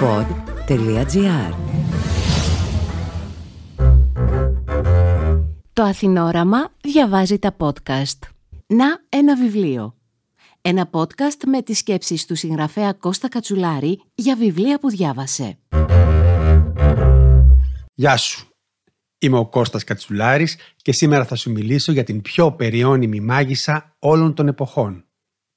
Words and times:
pod.gr 0.00 1.54
Το 5.72 5.82
Αθηνόραμα 5.82 6.72
διαβάζει 6.80 7.38
τα 7.38 7.56
podcast. 7.58 8.18
Να 8.66 8.86
ένα 9.08 9.36
βιβλίο. 9.36 9.96
Ένα 10.60 10.90
podcast 10.92 11.44
με 11.46 11.62
τις 11.62 11.78
σκέψεις 11.78 12.26
του 12.26 12.34
συγγραφέα 12.34 12.92
Κώστα 12.92 13.28
Κατσουλάρη 13.28 14.02
για 14.14 14.36
βιβλία 14.36 14.78
που 14.78 14.90
διάβασε. 14.90 15.58
Γεια 17.94 18.16
σου. 18.16 18.48
Είμαι 19.18 19.38
ο 19.38 19.46
Κώστας 19.46 19.84
Κατσουλάρης 19.84 20.56
και 20.76 20.92
σήμερα 20.92 21.24
θα 21.24 21.34
σου 21.34 21.50
μιλήσω 21.50 21.92
για 21.92 22.04
την 22.04 22.22
πιο 22.22 22.52
περιώνυμη 22.52 23.20
μάγισσα 23.20 23.96
όλων 23.98 24.34
των 24.34 24.48
εποχών. 24.48 25.04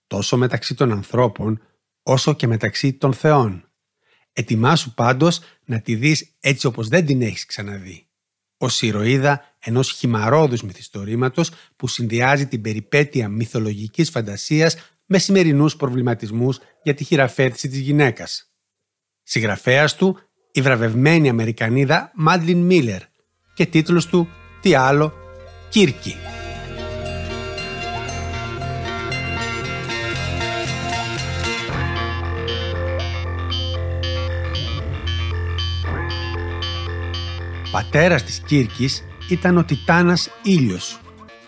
Τόσο 0.07 0.37
μεταξύ 0.37 0.75
των 0.75 0.91
ανθρώπων 0.91 1.61
όσο 2.03 2.33
και 2.33 2.47
μεταξύ 2.47 2.93
των 2.93 3.13
θεών. 3.13 3.70
Ετοιμάσου 4.33 4.93
πάντως 4.93 5.39
να 5.65 5.81
τη 5.81 5.95
δεις 5.95 6.35
έτσι 6.39 6.67
όπως 6.67 6.87
δεν 6.87 7.05
την 7.05 7.21
έχεις 7.21 7.45
ξαναδεί. 7.45 8.05
Ως 8.57 8.81
ηρωίδα 8.81 9.55
ενός 9.59 9.91
χυμαρόδους 9.91 10.61
μυθιστορήματος 10.61 11.51
που 11.75 11.87
συνδυάζει 11.87 12.47
την 12.47 12.61
περιπέτεια 12.61 13.29
μυθολογικής 13.29 14.09
φαντασίας 14.09 14.75
με 15.05 15.17
σημερινούς 15.17 15.75
προβληματισμούς 15.75 16.59
για 16.83 16.93
τη 16.93 17.03
χειραφέτηση 17.03 17.67
της 17.67 17.79
γυναίκας. 17.79 18.51
Συγγραφέας 19.23 19.95
του 19.95 20.17
η 20.51 20.61
βραβευμένη 20.61 21.29
Αμερικανίδα 21.29 22.11
Μάντλιν 22.15 22.61
Μίλλερ 22.61 23.01
και 23.53 23.65
τίτλος 23.65 24.05
του 24.05 24.29
«Τι 24.61 24.75
άλλο, 24.75 25.13
Κίρκι». 25.69 26.15
Πατέρας 37.71 38.23
της 38.23 38.39
Κύρκης 38.39 39.03
ήταν 39.29 39.57
ο 39.57 39.63
Τιτάνας 39.63 40.29
Ήλιος. 40.43 40.99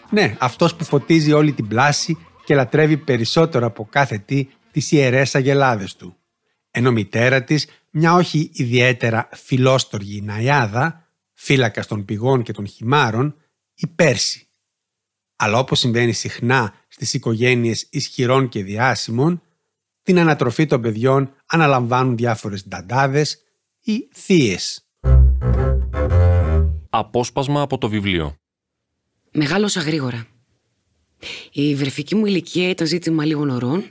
Ναι, 0.10 0.36
αυτός 0.40 0.76
που 0.76 0.84
φωτίζει 0.84 1.32
όλη 1.32 1.54
την 1.54 1.68
πλάση 1.68 2.18
και 2.46 2.56
λατρεύει 2.56 2.98
περισσότερο 2.98 3.66
από 3.66 3.88
κάθε 3.92 4.18
τι 4.18 4.48
τις 4.72 4.92
ιερές 4.92 5.36
αγελάδες 5.36 5.96
του. 5.96 6.16
Ενώ 6.72 6.92
μητέρα 6.92 7.44
της, 7.44 7.68
μια 7.90 8.14
όχι 8.14 8.50
ιδιαίτερα 8.54 9.30
φιλόστοργη 9.32 10.22
Ναϊάδα, 10.22 11.08
φύλακας 11.34 11.88
των 11.88 12.06
πηγών 12.06 12.44
και 12.44 12.54
των 12.54 12.68
χυμάρων, 12.68 13.36
η 13.74 13.88
Πέρση. 13.88 14.48
Αλλά 15.36 15.58
όπως 15.58 15.80
συμβαίνει 15.80 16.14
συχνά 16.14 16.74
στις 16.88 17.14
οικογένειες 17.14 17.88
ισχυρών 17.90 18.50
και 18.50 18.64
διάσημων, 18.64 19.42
την 20.04 20.20
ανατροφή 20.20 20.66
των 20.66 20.82
παιδιών 20.82 21.34
αναλαμβάνουν 21.46 22.18
διάφορες 22.18 22.68
νταντάδες 22.68 23.38
ή 23.82 24.08
θείες. 24.12 24.83
Απόσπασμα 26.96 27.62
από 27.62 27.78
το 27.78 27.90
βιβλίο. 27.90 28.36
Μεγάλωσα 29.32 29.82
γρήγορα. 29.82 30.28
Η 31.52 31.76
βρεφική 31.76 32.16
μου 32.16 32.26
ηλικία 32.26 32.70
ήταν 32.70 32.88
ζήτημα 32.88 33.26
λίγων 33.26 33.50
ωρών, 33.50 33.84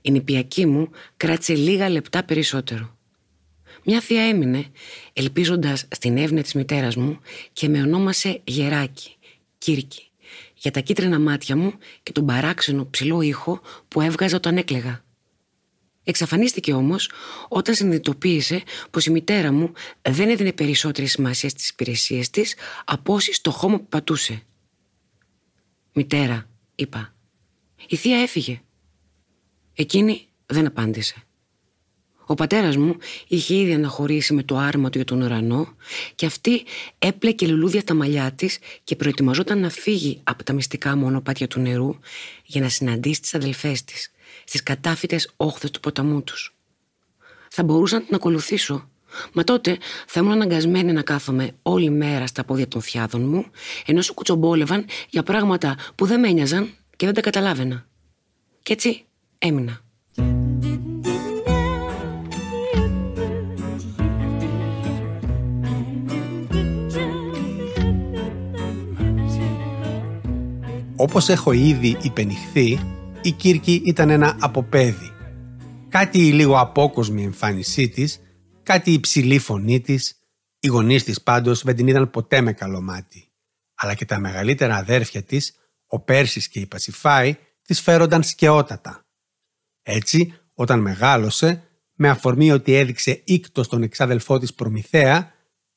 η 0.00 0.10
νηπιακή 0.10 0.66
μου 0.66 0.90
κράτησε 1.16 1.54
λίγα 1.54 1.88
λεπτά 1.88 2.24
περισσότερο. 2.24 2.96
Μια 3.84 4.00
θεία 4.00 4.22
έμεινε, 4.22 4.66
ελπίζοντας 5.12 5.86
στην 5.90 6.16
εύνοια 6.16 6.42
της 6.42 6.54
μητέρας 6.54 6.96
μου 6.96 7.18
και 7.52 7.68
με 7.68 7.82
ονόμασε 7.82 8.40
Γεράκι, 8.44 9.16
Κύρκη, 9.58 10.08
για 10.54 10.70
τα 10.70 10.80
κίτρινα 10.80 11.18
μάτια 11.18 11.56
μου 11.56 11.72
και 12.02 12.12
τον 12.12 12.26
παράξενο 12.26 12.86
ψηλό 12.90 13.20
ήχο 13.20 13.60
που 13.88 14.00
έβγαζα 14.00 14.36
όταν 14.36 14.56
έκλεγα. 14.56 15.04
Εξαφανίστηκε 16.04 16.72
όμως 16.72 17.10
όταν 17.48 17.74
συνειδητοποίησε 17.74 18.62
πως 18.90 19.06
η 19.06 19.10
μητέρα 19.10 19.52
μου 19.52 19.72
δεν 20.02 20.28
έδινε 20.28 20.52
περισσότερη 20.52 21.06
σημασία 21.06 21.48
στις 21.48 21.68
υπηρεσίες 21.68 22.30
της 22.30 22.54
από 22.84 23.14
όσοι 23.14 23.32
στο 23.32 23.50
χώμα 23.50 23.76
που 23.76 23.86
πατούσε. 23.88 24.42
«Μητέρα», 25.92 26.48
είπα. 26.74 27.14
«Η 27.88 27.96
θεία 27.96 28.18
έφυγε». 28.18 28.60
Εκείνη 29.74 30.28
δεν 30.46 30.66
απάντησε. 30.66 31.14
Ο 32.26 32.34
πατέρας 32.34 32.76
μου 32.76 32.96
είχε 33.28 33.54
ήδη 33.54 33.72
αναχωρήσει 33.72 34.34
με 34.34 34.42
το 34.42 34.56
άρμα 34.56 34.90
του 34.90 34.96
για 34.96 35.06
τον 35.06 35.22
ουρανό 35.22 35.76
και 36.14 36.26
αυτή 36.26 36.64
έπλεκε 36.98 37.46
λουλούδια 37.46 37.84
τα 37.84 37.94
μαλλιά 37.94 38.32
της 38.32 38.58
και 38.84 38.96
προετοιμαζόταν 38.96 39.58
να 39.58 39.70
φύγει 39.70 40.20
από 40.24 40.44
τα 40.44 40.52
μυστικά 40.52 40.96
μονοπάτια 40.96 41.46
του 41.46 41.60
νερού 41.60 41.98
για 42.44 42.60
να 42.60 42.68
συναντήσει 42.68 43.20
τις 43.20 43.34
αδελφές 43.34 43.84
της 43.84 44.12
στις 44.44 44.62
κατάφυτες 44.62 45.32
όχθες 45.36 45.70
του 45.70 45.80
ποταμού 45.80 46.22
τους. 46.22 46.56
Θα 47.50 47.62
μπορούσα 47.62 47.98
να 47.98 48.04
την 48.04 48.14
ακολουθήσω, 48.14 48.88
μα 49.32 49.44
τότε 49.44 49.78
θα 50.06 50.20
ήμουν 50.20 50.32
αναγκασμένη 50.32 50.92
να 50.92 51.02
κάθομαι 51.02 51.50
όλη 51.62 51.90
μέρα 51.90 52.26
στα 52.26 52.44
πόδια 52.44 52.68
των 52.68 52.80
φιάδων 52.80 53.22
μου, 53.28 53.44
ενώ 53.86 54.02
σου 54.02 54.14
κουτσομπόλευαν 54.14 54.84
για 55.10 55.22
πράγματα 55.22 55.76
που 55.94 56.06
δεν 56.06 56.20
με 56.20 56.28
ένοιαζαν 56.28 56.70
και 56.96 57.06
δεν 57.06 57.14
τα 57.14 57.20
καταλάβαινα. 57.20 57.86
Κι 58.62 58.72
έτσι 58.72 59.04
έμεινα. 59.38 59.82
Όπως 70.96 71.28
έχω 71.28 71.52
ήδη 71.52 71.96
υπενηχθεί, 72.02 72.78
η 73.24 73.32
Κύρκη 73.32 73.82
ήταν 73.84 74.10
ένα 74.10 74.36
αποπέδι. 74.40 75.12
Κάτι 75.88 76.26
η 76.26 76.32
λίγο 76.32 76.58
απόκοσμη 76.58 77.22
εμφάνισή 77.22 77.88
της, 77.88 78.20
κάτι 78.62 78.90
η 78.90 78.92
υψηλή 78.92 79.38
φωνή 79.38 79.80
της, 79.80 80.18
οι 80.58 80.66
γονείς 80.68 81.04
της 81.04 81.22
πάντως 81.22 81.62
δεν 81.62 81.76
την 81.76 81.86
είδαν 81.86 82.10
ποτέ 82.10 82.40
με 82.40 82.52
καλό 82.52 82.80
μάτι. 82.80 83.28
Αλλά 83.74 83.94
και 83.94 84.04
τα 84.04 84.18
μεγαλύτερα 84.18 84.76
αδέρφια 84.76 85.22
της, 85.22 85.54
ο 85.86 86.00
Πέρσης 86.00 86.48
και 86.48 86.60
η 86.60 86.66
Πασιφάη, 86.66 87.36
της 87.62 87.80
φέρονταν 87.80 88.22
σκεότατα. 88.22 89.06
Έτσι, 89.82 90.34
όταν 90.54 90.80
μεγάλωσε, 90.80 91.68
με 91.94 92.08
αφορμή 92.08 92.52
ότι 92.52 92.74
έδειξε 92.74 93.22
ίκτο 93.24 93.62
στον 93.62 93.82
εξάδελφό 93.82 94.38
της 94.38 94.54
Προμηθέα, 94.54 95.32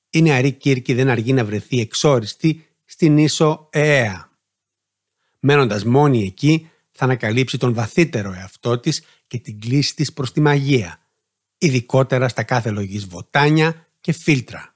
η 0.10 0.22
νεαρή 0.22 0.52
Κύρκη 0.52 0.94
δεν 0.94 1.10
αργεί 1.10 1.34
να 1.34 1.46
βρεθεί 1.46 1.80
εξόριστη 1.80 2.66
στην 2.86 3.18
ίσο 3.18 3.70
Εέα. 3.72 4.32
Μένοντας 5.40 5.86
μόνη 5.86 6.24
εκεί, 6.24 6.70
θα 6.98 7.06
ανακαλύψει 7.06 7.58
τον 7.58 7.74
βαθύτερο 7.74 8.34
εαυτό 8.34 8.80
της 8.80 9.02
και 9.28 9.38
την 9.40 9.60
κλίση 9.60 9.96
της 9.96 10.14
προς 10.14 10.32
τη 10.32 10.40
μαγεία, 10.40 11.00
ειδικότερα 11.58 12.28
στα 12.28 12.44
κάθε 12.44 12.70
λογής 12.70 13.06
βοτάνια 13.06 13.88
και 14.02 14.12
φίλτρα. 14.12 14.76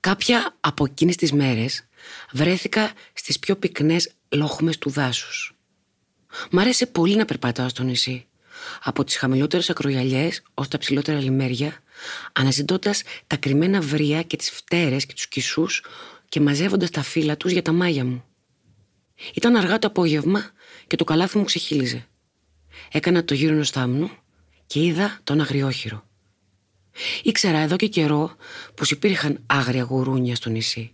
Κάποια 0.00 0.56
από 0.60 0.84
εκείνες 0.84 1.16
τις 1.16 1.32
μέρες 1.32 1.88
βρέθηκα 2.32 2.92
στις 3.12 3.38
πιο 3.38 3.56
πυκνές 3.56 4.12
λόχμες 4.28 4.78
του 4.78 4.90
δάσους. 4.90 5.56
Μ' 6.50 6.58
άρεσε 6.58 6.86
πολύ 6.86 7.16
να 7.16 7.24
περπατάω 7.24 7.68
στο 7.68 7.82
νησί. 7.82 8.26
Από 8.82 9.04
τις 9.04 9.16
χαμηλότερες 9.16 9.70
ακρογιαλιές 9.70 10.42
ως 10.54 10.68
τα 10.68 10.78
ψηλότερα 10.78 11.20
λιμέρια, 11.20 11.82
αναζητώντας 12.32 13.02
τα 13.26 13.36
κρυμμένα 13.36 13.80
βρία 13.80 14.22
και 14.22 14.36
τις 14.36 14.50
φτέρες 14.50 15.06
και 15.06 15.14
τους 15.14 15.28
κισούς 15.28 15.84
και 16.28 16.40
μαζεύοντας 16.40 16.90
τα 16.90 17.02
φύλλα 17.02 17.36
τους 17.36 17.52
για 17.52 17.62
τα 17.62 17.72
μάγια 17.72 18.04
μου. 18.04 18.24
Ήταν 19.34 19.56
αργά 19.56 19.78
το 19.78 19.86
απόγευμα 19.86 20.50
και 20.86 20.96
το 20.96 21.04
καλάθι 21.04 21.38
μου 21.38 21.44
ξεχύλιζε. 21.44 22.06
Έκανα 22.92 23.24
το 23.24 23.34
γύρο 23.34 23.54
ενό 23.54 23.64
θάμνου 23.64 24.10
και 24.66 24.84
είδα 24.84 25.20
τον 25.24 25.40
αγριόχειρο. 25.40 26.04
Ήξερα 27.22 27.58
εδώ 27.58 27.76
και 27.76 27.86
καιρό 27.86 28.36
πως 28.74 28.90
υπήρχαν 28.90 29.42
άγρια 29.46 29.82
γουρούνια 29.82 30.34
στο 30.34 30.50
νησί. 30.50 30.92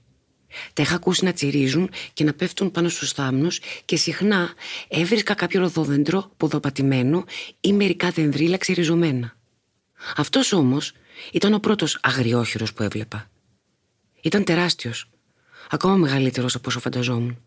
Τα 0.72 0.82
είχα 0.82 0.94
ακούσει 0.94 1.24
να 1.24 1.32
τσιρίζουν 1.32 1.90
και 2.12 2.24
να 2.24 2.32
πέφτουν 2.32 2.70
πάνω 2.70 2.88
στους 2.88 3.12
θάμνους 3.12 3.60
και 3.84 3.96
συχνά 3.96 4.52
έβρισκα 4.88 5.34
κάποιο 5.34 5.60
ροδόδεντρο 5.60 6.30
ποδοπατημένο 6.36 7.24
ή 7.60 7.72
μερικά 7.72 8.10
δενδρίλα 8.10 8.56
ξεριζωμένα. 8.56 9.36
Αυτός 10.16 10.52
όμως 10.52 10.92
ήταν 11.32 11.54
ο 11.54 11.58
πρώτος 11.58 11.98
αγριόχειρος 12.02 12.72
που 12.72 12.82
έβλεπα. 12.82 13.30
Ήταν 14.22 14.44
τεράστιος, 14.44 15.10
ακόμα 15.70 15.96
μεγαλύτερος 15.96 16.54
από 16.54 16.68
όσο 16.68 16.80
φανταζόμουν. 16.80 17.38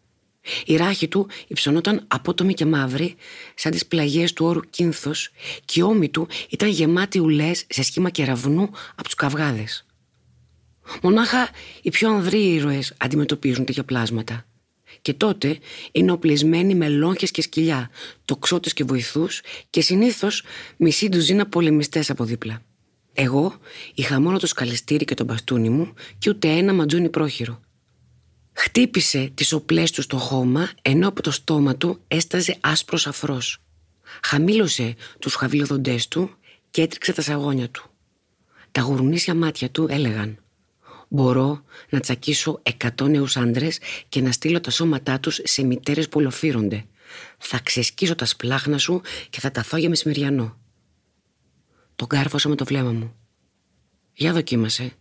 Η 0.66 0.76
ράχη 0.76 1.08
του 1.08 1.28
υψωνόταν 1.48 2.04
απότομη 2.08 2.54
και 2.54 2.66
μαύρη, 2.66 3.16
σαν 3.56 3.72
τις 3.72 3.86
πλαγιές 3.86 4.34
του 4.34 4.46
όρου 4.46 4.60
κίνθος 4.70 5.32
και 5.66 5.80
η 5.80 5.84
ώμη 5.84 6.10
του 6.10 6.28
ήταν 6.50 6.70
γεμάτη 6.70 7.20
ουλές 7.20 7.66
σε 7.70 7.84
σχήμα 7.84 8.10
κεραυνού 8.10 8.70
από 8.92 9.04
τους 9.04 9.16
καυγάδες. 9.16 9.86
Μονάχα 11.02 11.50
οι 11.82 11.90
πιο 11.90 12.10
ανδροί 12.10 12.54
ήρωες 12.54 12.94
αντιμετωπίζουν 12.98 13.66
τέτοια 13.66 13.84
πλάσματα. 13.84 14.46
Και 15.02 15.14
τότε 15.14 15.58
είναι 15.92 16.12
οπλισμένοι 16.12 16.76
με 16.76 16.90
λόγχες 16.90 17.32
και 17.32 17.42
σκυλιά, 17.42 17.90
τοξότες 18.26 18.74
και 18.74 18.84
βοηθούς 18.84 19.42
και 19.70 19.82
συνήθως 19.82 20.44
μισή 20.78 21.10
ντουζίνα 21.10 21.46
πολεμιστές 21.46 22.10
από 22.10 22.24
δίπλα. 22.24 22.62
Εγώ 23.14 23.56
είχα 23.96 24.22
μόνο 24.22 24.40
το 24.40 24.48
σκαλιστήρι 24.48 25.06
και 25.06 25.14
το 25.14 25.24
μπαστούνι 25.24 25.70
μου 25.70 25.94
και 26.18 26.30
ούτε 26.30 26.50
ένα 26.50 26.74
ματζούνι 26.74 27.10
πρόχειρο. 27.10 27.62
Χτύπησε 28.64 29.32
τις 29.34 29.54
οπλές 29.54 29.92
του 29.92 30.02
στο 30.02 30.18
χώμα 30.18 30.70
ενώ 30.82 31.08
από 31.08 31.22
το 31.22 31.32
στόμα 31.32 31.76
του 31.76 32.00
έσταζε 32.08 32.58
άσπρος 32.62 33.08
αφρός. 33.08 33.58
Χαμήλωσε 34.24 34.96
τους 35.20 35.36
χαβιλοδοντές 35.36 36.08
του 36.08 36.30
και 36.70 36.82
έτριξε 36.82 37.14
τα 37.14 37.22
σαγόνια 37.22 37.70
του. 37.70 37.90
Τα 38.72 38.82
γουρνίσια 38.82 39.36
μάτια 39.36 39.70
του 39.70 39.88
έλεγαν 39.90 40.38
«Μπορώ 41.08 41.64
να 41.90 42.00
τσακίσω 42.00 42.60
εκατό 42.64 43.08
νέους 43.08 43.38
άντρες 43.38 43.80
και 44.10 44.22
να 44.22 44.32
στείλω 44.32 44.62
τα 44.62 44.72
σώματά 44.72 45.20
τους 45.20 45.40
σε 45.44 45.64
μητέρες 45.64 46.10
που 46.10 46.20
ολοφύρονται. 46.20 46.86
Θα 47.38 47.60
ξεσκίσω 47.60 48.16
τα 48.16 48.26
σπλάχνα 48.26 48.78
σου 48.78 49.02
και 49.30 49.40
θα 49.40 49.52
τα 49.52 49.64
φάω 49.64 49.80
για 49.80 49.90
μεσημεριανό». 49.90 50.58
Τον 51.96 52.08
κάρφωσα 52.08 52.50
με 52.50 52.56
το 52.56 52.66
βλέμμα 52.66 52.92
μου. 52.92 53.16
«Για 54.14 54.34
δοκίμασε», 54.34 54.92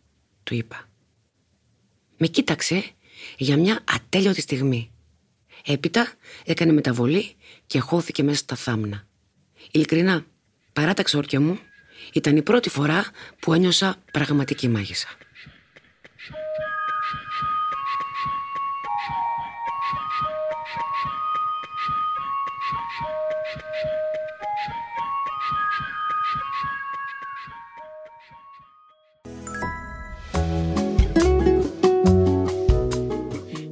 του 0.42 0.54
είπα. 0.54 0.88
Με 2.16 2.26
κοίταξε 2.26 2.94
για 3.36 3.56
μια 3.56 3.80
ατέλειωτη 3.84 4.40
στιγμή. 4.40 4.90
Έπειτα 5.64 6.12
έκανε 6.44 6.72
μεταβολή 6.72 7.34
και 7.66 7.78
χώθηκε 7.78 8.22
μέσα 8.22 8.38
στα 8.38 8.56
θάμνα. 8.56 9.06
Ειλικρινά, 9.70 10.24
παρά 10.72 10.94
τα 10.94 11.02
ξόρκια 11.02 11.40
μου, 11.40 11.58
ήταν 12.12 12.36
η 12.36 12.42
πρώτη 12.42 12.68
φορά 12.68 13.04
που 13.40 13.52
ένιωσα 13.52 13.96
πραγματική 14.12 14.68
μάγισσα. 14.68 15.08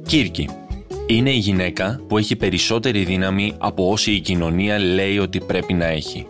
Κύρκη. 0.09 0.49
Είναι 1.07 1.31
η 1.31 1.37
γυναίκα 1.37 1.99
που 2.07 2.17
έχει 2.17 2.35
περισσότερη 2.35 3.03
δύναμη 3.03 3.53
από 3.57 3.91
όση 3.91 4.11
η 4.11 4.19
κοινωνία 4.19 4.79
λέει 4.79 5.17
ότι 5.19 5.39
πρέπει 5.39 5.73
να 5.73 5.85
έχει. 5.85 6.27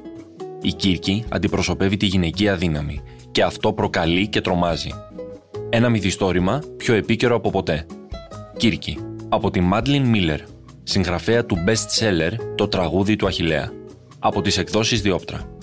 Η 0.61 0.73
Κύρκη 0.73 1.23
αντιπροσωπεύει 1.29 1.97
τη 1.97 2.05
γυναικεία 2.05 2.55
δύναμη 2.55 3.01
και 3.31 3.43
αυτό 3.43 3.73
προκαλεί 3.73 4.27
και 4.27 4.41
τρομάζει. 4.41 4.89
Ένα 5.69 5.89
μυθιστόρημα 5.89 6.63
πιο 6.77 6.93
επίκαιρο 6.93 7.35
από 7.35 7.49
ποτέ. 7.49 7.85
Κύρκη. 8.57 8.97
Από 9.29 9.51
τη 9.51 9.59
Μάντλιν 9.59 10.03
Μίλλερ, 10.03 10.39
συγγραφέα 10.83 11.45
του 11.45 11.57
best 11.67 11.99
seller 11.99 12.31
«Το 12.55 12.67
τραγούδι 12.67 13.15
του 13.15 13.27
Αχιλέα». 13.27 13.71
Από 14.19 14.41
τις 14.41 14.57
εκδόσεις 14.57 15.01
Διόπτρα. 15.01 15.57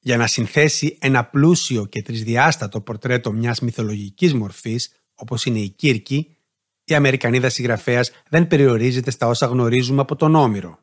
Για 0.00 0.16
να 0.16 0.26
συνθέσει 0.26 0.98
ένα 1.00 1.24
πλούσιο 1.24 1.86
και 1.86 2.02
τρισδιάστατο 2.02 2.80
πορτρέτο 2.80 3.32
μιας 3.32 3.60
μυθολογικής 3.60 4.34
μορφής, 4.34 4.90
όπως 5.16 5.44
είναι 5.44 5.58
η 5.58 5.68
Κύρκη, 5.68 6.36
η 6.84 6.94
Αμερικανίδα 6.94 7.48
συγγραφέας 7.48 8.10
δεν 8.28 8.46
περιορίζεται 8.46 9.10
στα 9.10 9.26
όσα 9.26 9.46
γνωρίζουμε 9.46 10.00
από 10.00 10.16
τον 10.16 10.34
Όμηρο. 10.34 10.78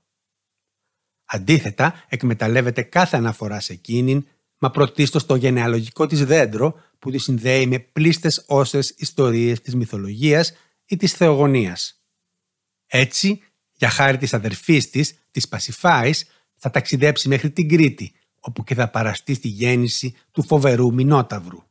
Αντίθετα, 1.26 2.04
εκμεταλλεύεται 2.08 2.82
κάθε 2.82 3.18
αναφορά 3.18 3.60
σε 3.60 3.74
εκείνην, 3.74 4.28
μα 4.58 4.70
πρωτίστως 4.72 5.26
το 5.26 5.36
γενεαλογικό 5.36 6.08
της 6.08 6.26
δέντρο 6.26 6.76
που 7.00 7.12
τη 7.12 7.18
συνδέει 7.18 7.68
με 7.68 7.80
πλήστες 7.80 8.44
όσες 8.48 8.90
ιστορίες 8.90 9.62
της 9.62 9.76
μυθολογίας 9.76 10.54
ή 10.86 10.96
της 10.96 11.14
θεογονίας. 11.14 12.04
Έτσι, 12.88 13.42
για 13.72 13.90
χάρη 13.90 14.18
της 14.18 14.34
αδερφής 14.34 14.90
της, 14.90 15.20
της 15.32 15.48
Πασιφάης, 15.48 16.26
θα 16.56 16.70
ταξιδέψει 16.70 17.28
μέχρι 17.28 17.52
την 17.52 17.70
Κρήτη, 17.70 18.14
όπου 18.40 18.64
και 18.64 18.76
θα 18.76 18.90
παραστεί 18.90 19.34
στη 19.34 19.48
γέννηση 19.48 20.16
του 20.32 20.44
φοβερού 20.44 20.94
Μινόταυρου. 20.94 21.64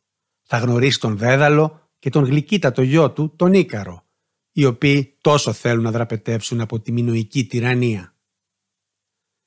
Θα 0.43 0.59
γνωρίσει 0.59 1.01
τον 1.01 1.17
Δέδαλο 1.17 1.82
και 2.03 2.11
τον 2.11 2.25
γλυκύτατο 2.25 2.83
γιο 2.83 3.11
του, 3.11 3.37
τον 3.37 3.53
Ίκαρο, 3.53 4.05
οι 4.53 4.65
οποίοι 4.65 5.17
τόσο 5.21 5.53
θέλουν 5.53 5.83
να 5.83 5.91
δραπετεύσουν 5.91 6.61
από 6.61 6.81
τη 6.81 6.93
μινοϊκή 6.93 7.45
τυραννία. 7.45 8.15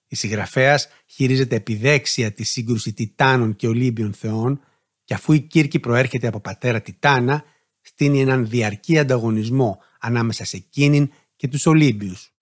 Η 0.07 0.15
συγγραφέας 0.15 0.87
χειρίζεται 1.05 1.55
επιδέξια 1.55 2.31
τη 2.31 2.43
σύγκρουση 2.43 2.93
Τιτάνων 2.93 3.55
και 3.55 3.67
Ολύμπιων 3.67 4.13
θεών 4.13 4.61
και 5.03 5.13
αφού 5.13 5.33
η 5.33 5.39
Κύρκη 5.39 5.79
προέρχεται 5.79 6.27
από 6.27 6.39
πατέρα 6.39 6.81
Τιτάνα, 6.81 7.43
στείνει 7.81 8.21
έναν 8.21 8.47
διαρκή 8.47 8.97
ανταγωνισμό 8.97 9.81
ανάμεσα 9.99 10.45
σε 10.45 10.57
εκείνην 10.57 11.11
και 11.35 11.47
τους 11.47 11.65
Ολύμπιους. 11.65 12.33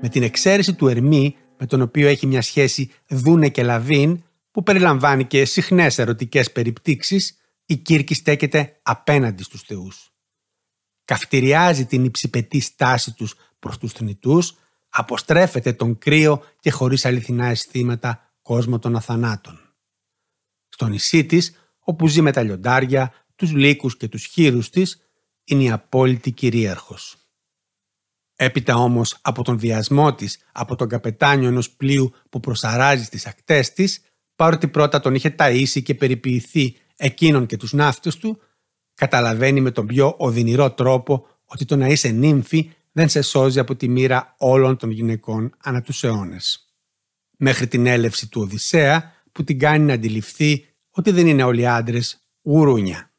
Με 0.00 0.08
την 0.10 0.22
εξαίρεση 0.22 0.74
του 0.74 0.88
Ερμή, 0.88 1.36
με 1.58 1.66
τον 1.66 1.80
οποίο 1.80 2.08
έχει 2.08 2.26
μια 2.26 2.42
σχέση 2.42 2.90
Δούνε 3.08 3.48
και 3.48 3.62
Λαβίν, 3.62 4.22
που 4.50 4.62
περιλαμβάνει 4.62 5.24
και 5.24 5.44
συχνές 5.44 5.98
ερωτικές 5.98 6.52
περιπτύξεις, 6.52 7.36
η 7.72 7.76
Κύρκη 7.76 8.14
στέκεται 8.14 8.80
απέναντι 8.82 9.42
στους 9.42 9.62
θεούς. 9.62 10.12
Καυτηριάζει 11.04 11.86
την 11.86 12.04
υψηπετή 12.04 12.60
στάση 12.60 13.12
τους 13.12 13.34
προς 13.58 13.78
τους 13.78 13.92
θνητούς, 13.92 14.54
αποστρέφεται 14.88 15.72
τον 15.72 15.98
κρύο 15.98 16.42
και 16.60 16.70
χωρίς 16.70 17.04
αληθινά 17.04 17.46
αισθήματα 17.46 18.32
κόσμο 18.42 18.78
των 18.78 18.96
αθανάτων. 18.96 19.74
Στο 20.68 20.86
νησί 20.86 21.24
της, 21.24 21.56
όπου 21.78 22.08
ζει 22.08 22.20
με 22.20 22.32
τα 22.32 22.42
λιοντάρια, 22.42 23.12
τους 23.36 23.52
λύκους 23.52 23.96
και 23.96 24.08
τους 24.08 24.24
χείρους 24.24 24.70
της, 24.70 25.00
είναι 25.44 25.62
η 25.62 25.70
απόλυτη 25.70 26.30
κυρίαρχος. 26.30 27.16
Έπειτα 28.36 28.74
όμως 28.74 29.18
από 29.22 29.42
τον 29.42 29.58
βιασμό 29.58 30.14
της 30.14 30.38
από 30.52 30.76
τον 30.76 30.88
καπετάνιο 30.88 31.48
ενός 31.48 31.70
πλοίου 31.70 32.12
που 32.30 32.40
προσαράζει 32.40 33.04
στις 33.04 33.26
ακτές 33.26 33.72
της, 33.72 34.02
παρότι 34.36 34.68
πρώτα 34.68 35.00
τον 35.00 35.14
είχε 35.14 35.34
ταΐσει 35.38 35.82
και 35.82 35.94
περιποιηθεί 35.94 36.76
εκείνον 37.04 37.46
και 37.46 37.56
τους 37.56 37.72
ναύτες 37.72 38.16
του, 38.16 38.38
καταλαβαίνει 38.94 39.60
με 39.60 39.70
τον 39.70 39.86
πιο 39.86 40.14
οδυνηρό 40.18 40.72
τρόπο 40.72 41.26
ότι 41.44 41.64
το 41.64 41.76
να 41.76 41.86
είσαι 41.86 42.08
νύμφη 42.08 42.70
δεν 42.92 43.08
σε 43.08 43.22
σώζει 43.22 43.58
από 43.58 43.76
τη 43.76 43.88
μοίρα 43.88 44.34
όλων 44.38 44.76
των 44.76 44.90
γυναικών 44.90 45.54
ανά 45.62 45.82
τους 45.82 46.04
αιώνες. 46.04 46.72
Μέχρι 47.36 47.66
την 47.66 47.86
έλευση 47.86 48.28
του 48.28 48.40
Οδυσσέα 48.40 49.12
που 49.32 49.44
την 49.44 49.58
κάνει 49.58 49.84
να 49.84 49.92
αντιληφθεί 49.92 50.66
ότι 50.90 51.10
δεν 51.10 51.26
είναι 51.26 51.42
όλοι 51.42 51.68
άντρες 51.68 52.24
γουρούνια. 52.42 53.12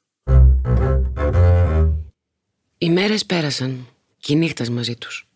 Οι 2.77 2.89
μέρες 2.89 3.25
πέρασαν 3.25 3.87
και 4.17 4.33
οι 4.33 4.35
νύχτας 4.35 4.69
μαζί 4.69 4.95
τους. 4.95 5.27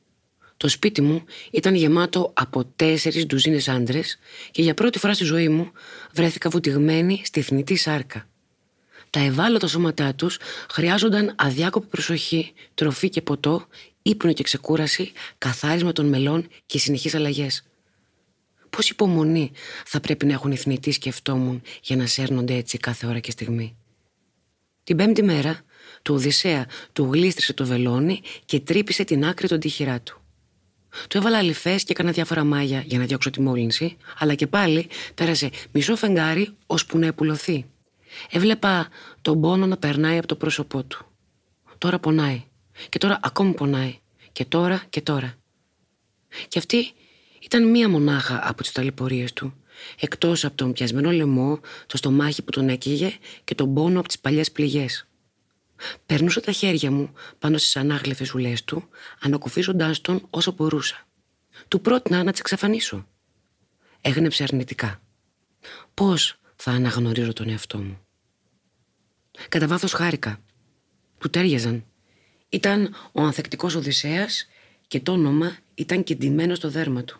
Το 0.57 0.67
σπίτι 0.67 1.01
μου 1.01 1.23
ήταν 1.51 1.75
γεμάτο 1.75 2.33
από 2.35 2.65
τέσσερις 2.65 3.25
ντουζίνες 3.25 3.67
άντρες 3.67 4.19
και 4.51 4.61
για 4.61 4.73
πρώτη 4.73 4.99
φορά 4.99 5.13
στη 5.13 5.23
ζωή 5.23 5.49
μου 5.49 5.71
βρέθηκα 6.13 6.49
βουτυγμένη 6.49 7.21
στη 7.23 7.41
θνητή 7.41 7.75
σάρκα. 7.75 8.27
Τα 9.17 9.23
ευάλωτα 9.23 9.67
σώματά 9.67 10.15
τους 10.15 10.37
χρειάζονταν 10.69 11.33
αδιάκοπη 11.37 11.87
προσοχή, 11.87 12.53
τροφή 12.73 13.09
και 13.09 13.21
ποτό, 13.21 13.67
ύπνο 14.01 14.33
και 14.33 14.43
ξεκούραση, 14.43 15.11
καθάρισμα 15.37 15.91
των 15.91 16.05
μελών 16.05 16.47
και 16.65 16.79
συνεχείς 16.79 17.15
αλλαγές. 17.15 17.63
Πώς 18.69 18.89
υπομονή 18.89 19.51
θα 19.85 19.99
πρέπει 19.99 20.25
να 20.25 20.33
έχουν 20.33 20.51
οι 20.51 20.55
θνητοί 20.55 20.91
σκεφτόμουν 20.91 21.61
για 21.81 21.95
να 21.95 22.05
σέρνονται 22.05 22.53
έτσι 22.53 22.77
κάθε 22.77 23.07
ώρα 23.07 23.19
και 23.19 23.31
στιγμή. 23.31 23.75
Την 24.83 24.97
πέμπτη 24.97 25.23
μέρα, 25.23 25.61
του 26.01 26.13
Οδυσσέα 26.13 26.65
του 26.93 27.09
γλίστρισε 27.13 27.53
το 27.53 27.65
βελόνι 27.65 28.21
και 28.45 28.59
τρύπησε 28.59 29.03
την 29.03 29.25
άκρη 29.25 29.47
των 29.47 29.59
τύχηρά 29.59 30.01
του. 30.01 30.21
Του 31.09 31.17
έβαλα 31.17 31.37
αληφέ 31.37 31.75
και 31.75 31.87
έκανα 31.87 32.11
διάφορα 32.11 32.43
μάγια 32.43 32.83
για 32.85 32.99
να 32.99 33.05
διώξω 33.05 33.29
τη 33.29 33.41
μόλυνση, 33.41 33.97
αλλά 34.17 34.33
και 34.33 34.47
πάλι 34.47 34.87
πέρασε 35.15 35.49
μισό 35.71 35.95
φεγγάρι 35.95 36.49
ώσπου 36.65 36.97
να 36.97 37.05
επουλωθεί. 37.05 37.65
Έβλεπα 38.29 38.87
τον 39.21 39.41
πόνο 39.41 39.65
να 39.65 39.77
περνάει 39.77 40.17
από 40.17 40.27
το 40.27 40.35
πρόσωπό 40.35 40.83
του. 40.83 41.05
Τώρα 41.77 41.99
πονάει. 41.99 42.43
Και 42.89 42.97
τώρα 42.97 43.19
ακόμη 43.23 43.53
πονάει. 43.53 43.99
Και 44.31 44.45
τώρα 44.45 44.83
και 44.89 45.01
τώρα. 45.01 45.33
Και 46.47 46.59
αυτή 46.59 46.91
ήταν 47.39 47.69
μία 47.69 47.89
μονάχα 47.89 48.49
από 48.49 48.61
τις 48.61 48.71
ταλαιπωρίες 48.71 49.33
του. 49.33 49.53
Εκτός 49.99 50.45
από 50.45 50.55
τον 50.55 50.73
πιασμένο 50.73 51.11
λαιμό, 51.11 51.59
το 51.85 51.97
στομάχι 51.97 52.41
που 52.41 52.51
τον 52.51 52.69
έκαιγε 52.69 53.11
και 53.43 53.55
τον 53.55 53.73
πόνο 53.73 53.99
από 53.99 54.07
τις 54.07 54.19
παλιές 54.19 54.51
πληγές. 54.51 55.07
Περνούσα 56.05 56.41
τα 56.41 56.51
χέρια 56.51 56.91
μου 56.91 57.13
πάνω 57.39 57.57
στις 57.57 57.75
ανάγλεφες 57.75 58.33
ουλές 58.33 58.63
του, 58.63 58.89
ανακουφίζοντάς 59.21 60.01
τον 60.01 60.27
όσο 60.29 60.51
μπορούσα. 60.51 61.07
Του 61.67 61.81
πρότεινα 61.81 62.23
να 62.23 62.31
τις 62.31 62.39
εξαφανίσω. 62.39 63.07
Έγνεψε 64.01 64.43
αρνητικά. 64.43 65.01
Πώς 65.93 66.39
θα 66.57 66.71
αναγνωρίζω 66.71 67.33
τον 67.33 67.49
εαυτό 67.49 67.77
μου. 67.77 67.99
Κατά 69.49 69.67
βάθος 69.67 69.93
χάρηκα. 69.93 70.39
Που 71.17 71.29
τέριαζαν. 71.29 71.85
Ήταν 72.49 72.95
ο 73.11 73.21
ανθεκτικός 73.21 73.75
Οδυσσέας 73.75 74.47
και 74.87 74.99
το 74.99 75.11
όνομα 75.11 75.57
ήταν 75.73 76.03
κεντυμένο 76.03 76.55
στο 76.55 76.69
δέρμα 76.69 77.03
του. 77.03 77.19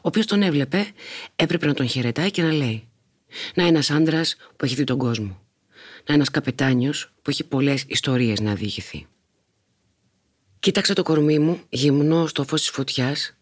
Όποιο 0.00 0.24
τον 0.24 0.42
έβλεπε 0.42 0.92
έπρεπε 1.36 1.66
να 1.66 1.74
τον 1.74 1.88
χαιρετάει 1.88 2.30
και 2.30 2.42
να 2.42 2.52
λέει 2.52 2.88
«Να 3.54 3.66
ένας 3.66 3.90
άντρας 3.90 4.36
που 4.56 4.64
έχει 4.64 4.74
δει 4.74 4.84
τον 4.84 4.98
κόσμο. 4.98 5.40
Να 6.06 6.14
ένας 6.14 6.30
καπετάνιος 6.30 7.12
που 7.22 7.30
έχει 7.30 7.44
πολλές 7.44 7.84
ιστορίες 7.86 8.40
να 8.40 8.54
διηγηθεί». 8.54 9.06
Κοίταξα 10.58 10.94
το 10.94 11.02
κορμί 11.02 11.38
μου 11.38 11.60
γυμνό 11.68 12.26
στο 12.26 12.44
φως 12.44 12.60
της 12.60 12.70
φωτιάς 12.70 13.36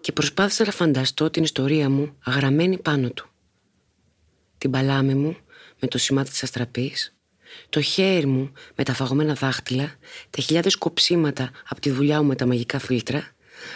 και 0.00 0.12
προσπάθησα 0.12 0.64
να 0.64 0.70
φανταστώ 0.70 1.30
την 1.30 1.42
ιστορία 1.42 1.90
μου 1.90 2.16
γραμμένη 2.26 2.78
πάνω 2.78 3.10
του. 3.10 3.29
Την 4.60 4.70
παλάμη 4.70 5.14
μου 5.14 5.36
με 5.80 5.88
το 5.88 5.98
σημάδι 5.98 6.30
της 6.30 6.42
αστραπής, 6.42 7.16
το 7.68 7.80
χέρι 7.80 8.26
μου 8.26 8.52
με 8.76 8.84
τα 8.84 8.94
φαγωμένα 8.94 9.34
δάχτυλα, 9.34 9.94
τα 10.30 10.42
χιλιάδες 10.42 10.76
κοψίματα 10.76 11.50
από 11.68 11.80
τη 11.80 11.90
δουλειά 11.90 12.20
μου 12.22 12.28
με 12.28 12.34
τα 12.34 12.46
μαγικά 12.46 12.78
φίλτρα, 12.78 13.30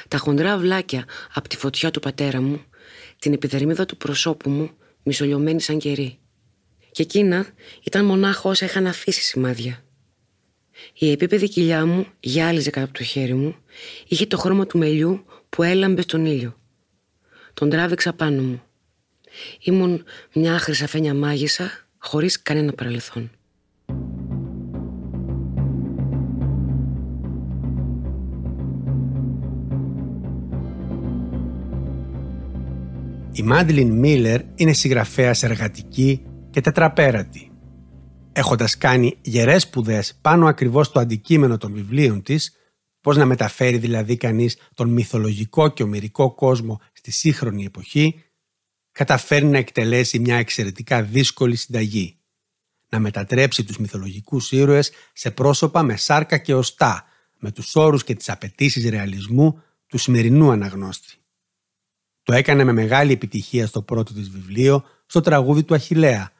τα 0.09 0.19
χοντρά 0.19 0.59
βλάκια 0.59 1.05
από 1.35 1.49
τη 1.49 1.57
φωτιά 1.57 1.91
του 1.91 2.01
πατέρα 2.01 2.41
μου, 2.41 2.65
την 3.19 3.33
επιδερμίδα 3.33 3.87
του 3.87 3.97
προσώπου 3.97 4.51
μου, 4.51 4.71
μισολιωμένη 5.03 5.61
σαν 5.61 5.79
κερί. 5.79 6.19
Και 6.91 7.03
εκείνα 7.03 7.47
ήταν 7.83 8.05
μονάχα 8.05 8.49
όσα 8.49 8.65
είχαν 8.65 8.87
αφήσει 8.87 9.23
σημάδια. 9.23 9.85
Η 10.95 11.11
επίπεδη 11.11 11.49
κοιλιά 11.49 11.87
μου 11.87 12.07
γυάλιζε 12.21 12.71
κάτω 12.71 12.87
από 12.87 12.99
το 12.99 13.05
χέρι 13.05 13.35
μου, 13.35 13.57
είχε 14.09 14.27
το 14.27 14.37
χρώμα 14.37 14.67
του 14.67 14.79
μελιού 14.79 15.25
που 15.49 15.63
έλαμπε 15.63 16.03
στον 16.03 16.25
ήλιο. 16.25 16.59
Τον 17.55 17.71
τράβηξα 17.71 18.13
πάνω 18.13 18.43
μου. 18.43 18.63
Ήμουν 19.61 20.05
μια 20.35 20.59
χρυσαφένια 20.59 21.15
μάγισσα 21.15 21.71
χωρίς 21.99 22.43
κανένα 22.43 22.73
παρελθόν. 22.73 23.31
Η 33.37 33.43
Μάντλιν 33.43 33.93
Μίλλερ 33.93 34.41
είναι 34.55 34.73
συγγραφέας 34.73 35.43
εργατική 35.43 36.23
και 36.51 36.61
τετραπέρατη. 36.61 37.51
Έχοντας 38.33 38.79
κάνει 38.79 39.17
γερές 39.23 39.63
σπουδές 39.63 40.19
πάνω 40.21 40.47
ακριβώς 40.47 40.87
στο 40.87 41.01
αντικείμενο 41.01 41.57
των 41.57 41.73
βιβλίων 41.73 42.23
της, 42.23 42.53
πώς 43.01 43.17
να 43.17 43.25
μεταφέρει 43.25 43.77
δηλαδή 43.77 44.17
κανείς 44.17 44.59
τον 44.75 44.89
μυθολογικό 44.89 45.69
και 45.69 45.83
ομυρικό 45.83 46.35
κόσμο 46.35 46.81
στη 46.93 47.11
σύγχρονη 47.11 47.65
εποχή, 47.65 48.25
καταφέρει 48.95 49.47
να 49.47 49.59
εκτελέσει 49.59 50.19
μια 50.19 50.37
εξαιρετικά 50.37 51.03
δύσκολη 51.03 51.57
συνταγή. 51.57 52.17
Να 52.89 52.99
μετατρέψει 52.99 53.65
τους 53.65 53.79
μυθολογικούς 53.79 54.53
ήρωες 54.53 54.91
σε 55.13 55.31
πρόσωπα 55.31 55.83
με 55.83 55.97
σάρκα 55.97 56.39
και 56.39 56.55
οστά, 56.55 57.05
με 57.39 57.51
τους 57.51 57.77
όρους 57.77 58.05
και 58.05 58.15
τις 58.15 58.29
απαιτήσεις 58.29 58.91
ρεαλισμού 58.91 59.63
του 59.87 59.99
σημερινού 59.99 60.51
αναγνώστη. 60.51 61.15
Το 62.23 62.33
έκανε 62.33 62.65
με 62.65 62.73
μεγάλη 62.73 63.13
επιτυχία 63.13 63.67
στο 63.67 63.83
πρώτο 63.83 64.13
της 64.13 64.31
βιβλίο, 64.31 64.85
στο 65.07 65.21
τραγούδι 65.21 65.63
του 65.63 65.75
Αχιλέα, 65.75 66.33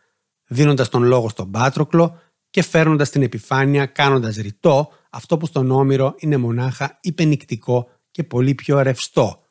δίνοντας 0.47 0.89
τον 0.89 1.03
λόγο 1.03 1.29
στον 1.29 1.51
Πάτροκλο 1.51 2.21
και 2.51 2.63
φέρνοντας 2.63 3.11
την 3.11 3.23
επιφάνεια 3.23 3.87
κάνοντας 3.87 4.37
ρητό 4.37 4.93
αυτό 5.11 5.37
που 5.37 5.47
στον 5.47 5.71
Όμηρο 5.71 6.15
είναι 6.19 6.37
μονάχα 6.37 6.99
υπενικτικό 7.01 7.89
και 8.11 8.25
πολύ 8.25 8.55
πιο 8.55 8.83
ρευστό, 8.83 9.44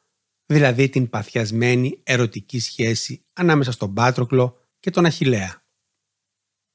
δηλαδή 0.46 0.90
την 0.90 1.10
παθιασμένη 1.10 2.00
ερωτική 2.04 2.60
σχέση 2.60 3.24
ανάμεσα 3.34 3.72
στον 3.72 3.94
Πάτροκλο 3.94 4.58
και 4.80 4.90
τον 4.90 5.06
Αχιλέα. 5.06 5.64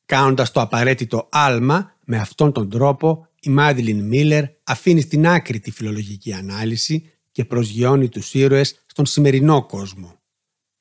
Κάνοντας 0.05 0.51
το 0.51 0.61
απαραίτητο 0.61 1.29
άλμα, 1.31 1.97
με 2.05 2.19
αυτόν 2.19 2.53
τον 2.53 2.71
τρόπο 2.71 3.29
η 3.41 3.51
Μάντιλιν 3.51 4.05
Μίλλερ 4.05 4.45
αφήνει 4.65 5.01
στην 5.01 5.27
άκρη 5.27 5.61
τη 5.61 5.71
φιλολογική 5.71 6.33
ανάλυση 6.33 7.13
και 7.33 7.45
προσγειώνει 7.45 8.09
τους 8.09 8.35
ήρωες 8.35 8.85
στον 8.87 9.07
σημερινό 9.07 9.67
κόσμο. 9.67 10.19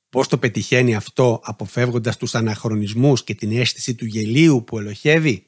Πώς 0.09 0.27
το 0.27 0.37
πετυχαίνει 0.37 0.95
αυτό 0.95 1.41
αποφεύγοντας 1.43 2.17
τους 2.17 2.35
αναχρονισμούς 2.35 3.23
και 3.23 3.35
την 3.35 3.51
αίσθηση 3.51 3.95
του 3.95 4.05
γελίου 4.05 4.63
που 4.63 4.79
ελοχεύει; 4.79 5.47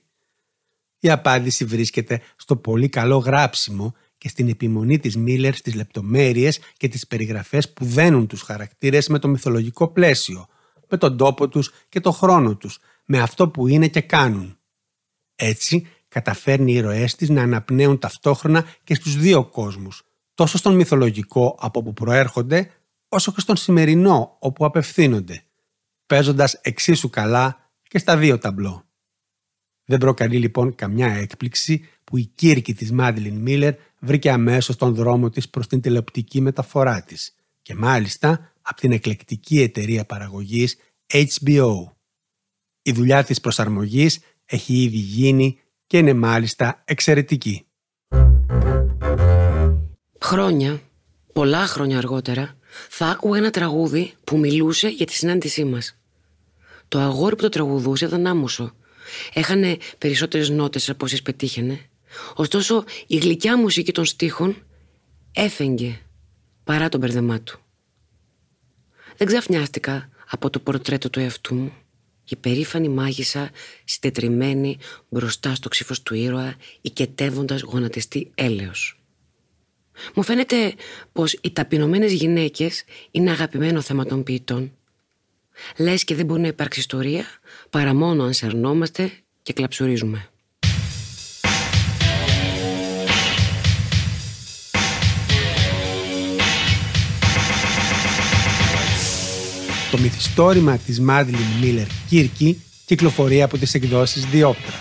Η 1.00 1.10
απάντηση 1.10 1.66
βρίσκεται 1.66 2.22
στο 2.36 2.56
πολύ 2.56 2.90
καλό 2.90 3.18
γράψιμο 3.18 3.96
και 4.20 4.30
στην 4.30 4.48
επιμονή 4.48 5.00
της 5.00 5.18
Μίλλερ 5.18 5.56
στις 5.56 5.74
λεπτομέρειες 5.74 6.60
και 6.78 6.88
τις 6.88 7.08
περιγραφές 7.08 7.74
που 7.74 7.86
δένουν 7.86 8.28
τους 8.28 8.42
χαρακτήρες 8.42 9.08
με 9.08 9.20
το 9.20 9.28
μυθολογικό 9.28 9.88
πλαίσιο, 9.88 10.48
με 10.90 10.98
τον 10.98 11.18
τόπο 11.18 11.48
τους 11.48 11.72
και 11.90 12.00
το 12.00 12.12
χρόνο 12.12 12.56
τους, 12.56 12.80
με 13.06 13.20
αυτό 13.20 13.50
που 13.50 13.68
είναι 13.68 13.88
και 13.88 14.02
κάνουν. 14.02 14.58
Έτσι, 15.36 15.88
καταφέρνει 16.08 16.72
οι 16.72 16.76
ηρωές 16.76 17.16
της 17.16 17.30
να 17.30 17.42
αναπνέουν 17.42 18.00
ταυτόχρονα 18.00 18.66
και 18.84 18.96
στους 18.96 19.18
δύο 19.18 19.46
κόσμους, 19.46 20.04
τόσο 20.34 20.58
στον 20.58 20.76
μυθολογικό 20.76 21.58
από 21.60 21.84
που 21.84 21.94
προέρχονται, 21.94 22.72
όσο 23.10 23.32
και 23.32 23.40
στον 23.40 23.56
σημερινό 23.56 24.38
όπου 24.40 24.66
απευθύνονται, 24.66 25.44
παίζοντας 26.06 26.54
εξίσου 26.54 27.10
καλά 27.10 27.72
και 27.84 27.98
στα 27.98 28.18
δύο 28.18 28.38
ταμπλό. 28.38 28.84
Δεν 29.86 29.98
προκαλεί 29.98 30.38
λοιπόν 30.38 30.76
καμιά 30.76 31.08
έκπληξη 31.08 31.88
που 32.10 32.18
η 32.18 32.32
κήρυκη 32.36 32.74
της 32.74 32.92
Μάντιλιν 32.92 33.36
Μίλλερ 33.36 33.74
βρήκε 34.00 34.32
αμέσως 34.32 34.76
τον 34.76 34.96
δρόμο 34.96 35.30
της 35.30 35.50
προς 35.50 35.68
την 35.68 35.82
τηλεοπτική 35.82 36.42
μεταφορά 36.42 37.02
της 37.02 37.36
και 37.62 37.76
μάλιστα 37.76 38.54
από 38.62 38.82
την 38.82 38.92
εκλεκτική 38.92 39.62
εταιρεία 39.62 40.06
παραγωγής 40.06 40.78
HBO. 41.08 41.74
Η 42.82 42.92
δουλειά 42.92 43.24
της 43.24 43.40
προσαρμογής 43.40 44.20
έχει 44.46 44.84
ήδη 44.84 44.98
γίνει 44.98 45.60
και 45.88 45.98
είναι 45.98 46.14
μάλιστα 46.14 46.82
εξαιρετική. 46.86 47.66
Χρόνια, 50.20 50.82
πολλά 51.34 51.66
χρόνια 51.66 51.98
αργότερα, 51.98 52.58
θα 52.90 53.08
άκουγα 53.08 53.38
ένα 53.38 53.50
τραγούδι 53.50 54.14
που 54.24 54.38
μιλούσε 54.38 54.88
για 54.88 55.06
τη 55.06 55.14
συνάντησή 55.14 55.64
μας. 55.64 55.98
Το 56.88 57.00
αγόρι 57.00 57.36
που 57.36 57.42
το 57.42 57.50
τραγουδούσε 57.50 58.06
ήταν 58.06 58.28
άμμοσο. 58.28 58.72
Έχανε 59.34 59.78
περισσότερες 59.98 60.50
νότες 60.50 60.90
από 60.90 61.06
όσες 61.06 61.22
πετύχαινε. 61.22 61.90
Ωστόσο, 62.36 62.84
η 63.08 63.18
γλυκιά 63.18 63.58
μουσική 63.58 63.92
των 63.92 64.06
στίχων 64.06 64.56
έφεγγε 65.32 66.00
παρά 66.64 66.90
τον 66.90 67.00
μπερδεμά 67.00 67.42
του. 67.42 67.60
Δεν 69.18 69.28
ξαφνιάστηκα 69.28 70.10
από 70.30 70.50
το 70.50 70.60
πορτρέτο 70.60 71.10
του 71.10 71.20
εαυτού 71.20 71.56
μου. 71.56 71.74
Η 72.30 72.36
περήφανη 72.36 72.90
μάγισσα 72.90 73.50
συντετριμένη 73.84 74.78
μπροστά 75.10 75.56
στο 75.56 75.70
ξύφος 75.70 76.04
του 76.04 76.16
ήρωα 76.16 76.56
οικετεύοντας 76.82 77.62
γονατιστή 77.62 78.32
έλεος. 78.36 79.02
Μου 80.16 80.24
φαίνεται 80.24 80.74
πως 81.12 81.34
οι 81.42 81.52
ταπεινωμένες 81.52 82.14
γυναίκες 82.14 82.84
είναι 83.12 83.32
αγαπημένο 83.32 83.82
θέμα 83.82 84.06
των 84.06 84.24
ποιητών. 84.24 84.72
Λες 85.78 86.04
και 86.04 86.16
δεν 86.16 86.26
μπορεί 86.26 86.42
να 86.42 86.48
υπάρξει 86.48 86.80
ιστορία 86.80 87.26
παρά 87.70 87.94
μόνο 87.94 88.24
αν 88.24 88.34
σερνόμαστε 88.34 89.12
και 89.42 89.54
κλαψουρίζουμε. 89.54 90.30
Το 99.92 99.98
μυθιστόρημα 99.98 100.78
της 100.78 101.00
Μάντλιν 101.00 101.46
Μίλλερ 101.62 101.86
Κίρκη 102.10 102.62
κυκλοφορεί 102.86 103.42
από 103.42 103.58
τις 103.58 103.74
εκδόσεις 103.74 104.26
Διόπτρα. 104.26 104.76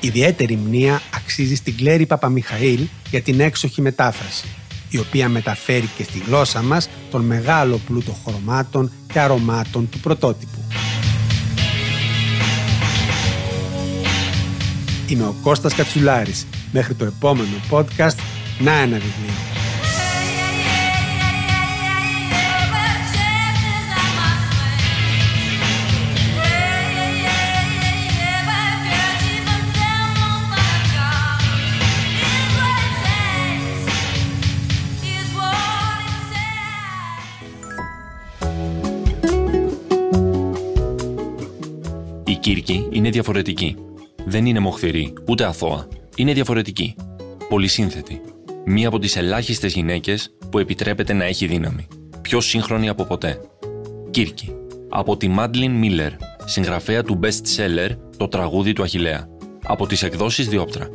Ιδιαίτερη 0.00 0.56
μνήα 0.56 1.02
αξίζει 1.14 1.54
στην 1.54 1.76
Κλέρη 1.76 2.06
Παπαμιχαήλ 2.06 2.86
για 3.10 3.20
την 3.20 3.40
έξοχη 3.40 3.80
μετάφραση, 3.80 4.44
η 4.88 4.98
οποία 4.98 5.28
μεταφέρει 5.28 5.88
και 5.96 6.02
στη 6.02 6.22
γλώσσα 6.26 6.62
μας 6.62 6.88
τον 7.10 7.24
μεγάλο 7.24 7.80
πλούτο 7.86 8.16
χρωμάτων 8.26 8.90
και 9.12 9.20
αρωμάτων 9.20 9.88
του 9.90 10.00
πρωτότυπου. 10.00 10.58
Είμαι 15.08 15.24
ο 15.24 15.34
Κώστας 15.42 15.74
Κατσουλάρης. 15.74 16.46
Μέχρι 16.72 16.94
το 16.94 17.04
επόμενο 17.04 17.56
podcast, 17.70 18.16
να 18.58 18.72
ένα 18.72 18.98
βιβλίο. 18.98 19.53
Κύρκη 42.44 42.88
είναι 42.90 43.10
διαφορετική. 43.10 43.76
Δεν 44.24 44.46
είναι 44.46 44.58
μοχθηρή, 44.58 45.12
ούτε 45.28 45.44
αθώα. 45.44 45.88
Είναι 46.16 46.32
διαφορετική. 46.32 46.94
Πολυσύνθετη. 47.48 48.20
Μία 48.64 48.88
από 48.88 48.98
τις 48.98 49.16
ελάχιστες 49.16 49.72
γυναίκες 49.72 50.34
που 50.50 50.58
επιτρέπεται 50.58 51.12
να 51.12 51.24
έχει 51.24 51.46
δύναμη. 51.46 51.86
Πιο 52.22 52.40
σύγχρονη 52.40 52.88
από 52.88 53.04
ποτέ. 53.04 53.40
Κύρκη. 54.10 54.54
Από 54.88 55.16
τη 55.16 55.28
Μάντλιν 55.28 55.72
Μίλλερ, 55.72 56.12
συγγραφέα 56.44 57.02
του 57.02 57.20
best 57.22 57.56
seller 57.56 57.96
Το 58.16 58.28
τραγούδι 58.28 58.72
του 58.72 58.82
Αχηλέα. 58.82 59.28
Από 59.64 59.86
τις 59.86 60.02
εκδόσεις 60.02 60.48
Διόπτρα. 60.48 60.88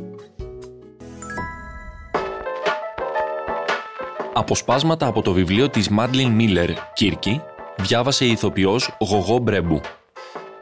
Αποσπάσματα 4.34 5.06
από 5.06 5.22
το 5.22 5.32
βιβλίο 5.32 5.68
της 5.68 5.88
Μάντλιν 5.88 6.30
Μίλλερ 6.30 6.70
Κύρκη 6.94 7.40
διάβασε 7.76 8.24
η 8.24 8.30
ηθοποιός 8.30 8.96
Γογό 9.00 9.38
Μπρέμπου 9.38 9.80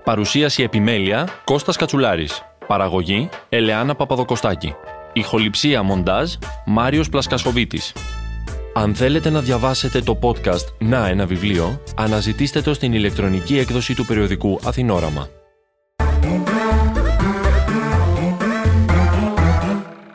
Παρουσίαση 0.08 0.62
επιμέλεια 0.62 1.28
Κώστας 1.44 1.76
Κατσουλάρης. 1.76 2.42
Παραγωγή 2.66 3.28
Ελεάνα 3.48 3.94
Παπαδοκοστάκη. 3.94 4.74
Ηχοληψία 5.12 5.82
μοντάζ 5.82 6.34
Μάριος 6.66 7.08
Πλασκασοβίτης. 7.08 7.92
Αν 8.74 8.94
θέλετε 8.94 9.30
να 9.30 9.40
διαβάσετε 9.40 10.00
το 10.00 10.18
podcast 10.22 10.74
«Να 10.78 11.08
ένα 11.08 11.26
βιβλίο», 11.26 11.82
αναζητήστε 11.96 12.60
το 12.60 12.74
στην 12.74 12.92
ηλεκτρονική 12.92 13.58
έκδοση 13.58 13.94
του 13.94 14.04
περιοδικού 14.04 14.58
Αθηνόραμα. 14.64 15.28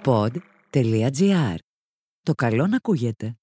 Pod.gr. 0.06 1.56
Το 2.24 2.34
καλό 2.36 2.68
να 2.68 2.76
ακούγεται. 2.76 3.38